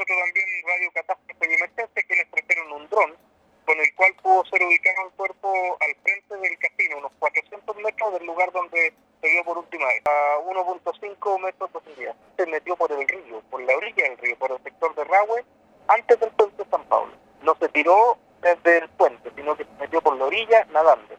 nosotros 0.00 0.18
también 0.18 0.66
Radio 0.66 0.90
Catástrofe 0.92 1.50
y 1.50 1.54
Emergencia, 1.54 2.02
quienes 2.08 2.30
trajeron 2.30 2.72
un 2.72 2.88
dron 2.88 3.16
con 3.66 3.78
el 3.78 3.94
cual 3.94 4.14
pudo 4.22 4.44
ser 4.46 4.62
ubicado 4.62 5.06
el 5.06 5.12
cuerpo 5.12 5.76
al 5.78 5.94
frente 6.02 6.36
del 6.36 6.58
casino, 6.58 6.98
unos 6.98 7.12
400 7.18 7.76
metros 7.76 8.12
del 8.14 8.26
lugar 8.26 8.50
donde 8.52 8.94
se 9.20 9.28
vio 9.28 9.44
por 9.44 9.58
última 9.58 9.86
vez, 9.86 10.02
a 10.06 10.38
1.5 10.40 11.40
metros 11.40 11.68
de 11.68 11.80
profundidad. 11.80 12.16
Se 12.36 12.46
metió 12.46 12.76
por 12.76 12.90
el 12.90 13.06
río, 13.06 13.42
por 13.50 13.62
la 13.62 13.76
orilla 13.76 14.04
del 14.04 14.18
río, 14.18 14.38
por 14.38 14.52
el 14.52 14.62
sector 14.62 14.94
de 14.94 15.04
Rahue, 15.04 15.44
antes 15.88 16.18
del 16.18 16.30
puente 16.30 16.64
de 16.64 16.70
San 16.70 16.84
Pablo. 16.84 17.12
No 17.42 17.54
se 17.60 17.68
tiró 17.68 18.16
desde 18.40 18.78
el 18.78 18.88
puente, 18.90 19.30
sino 19.36 19.54
que 19.54 19.64
se 19.64 19.70
metió 19.78 20.00
por 20.00 20.16
la 20.16 20.24
orilla 20.24 20.64
nadando. 20.72 21.09